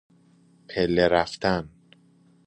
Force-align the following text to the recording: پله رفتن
پله 0.69 1.07
رفتن 1.07 1.69